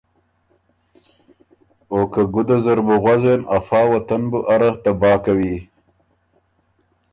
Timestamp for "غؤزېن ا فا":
3.03-3.81